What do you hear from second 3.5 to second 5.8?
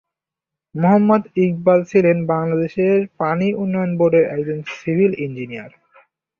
উন্নয়ন বোর্ডের একজন সিভিল ইঞ্জিনিয়ার।